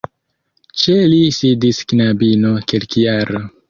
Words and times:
Ĉe 0.85 0.95
li 1.13 1.21
sidis 1.41 1.85
knabino 1.93 2.59
kelkjara. 2.71 3.49